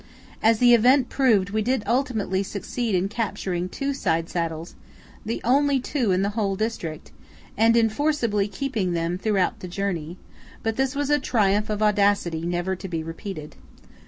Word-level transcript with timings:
As 0.41 0.57
the 0.57 0.73
event 0.73 1.09
proved, 1.09 1.51
we 1.51 1.61
did 1.61 1.83
ultimately 1.85 2.41
succeed 2.41 2.95
in 2.95 3.07
capturing 3.07 3.69
two 3.69 3.93
side 3.93 4.29
saddles 4.29 4.73
(the 5.23 5.39
only 5.43 5.79
two 5.79 6.09
in 6.11 6.23
the 6.23 6.29
whole 6.31 6.55
district), 6.55 7.11
and 7.55 7.77
in 7.77 7.87
forcibly 7.87 8.47
keeping 8.47 8.93
them 8.93 9.19
throughout 9.19 9.59
the 9.59 9.67
journey; 9.67 10.17
but 10.63 10.75
this 10.75 10.95
was 10.95 11.11
a 11.11 11.19
triumph 11.19 11.69
of 11.69 11.83
audacity, 11.83 12.41
never 12.47 12.75
to 12.75 12.87
be 12.87 13.03
repeated. 13.03 13.57